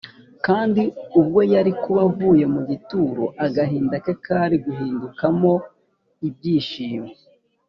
Kandi 0.45 0.81
ubwo 1.19 1.39
yari 1.53 1.71
kuba 1.81 1.99
avuye 2.07 2.45
mu 2.53 2.61
gituro 2.69 3.23
agahinda 3.45 3.95
ke 4.03 4.13
kari 4.25 4.55
guhindukamo 4.65 5.53
ibyishimo 6.27 7.11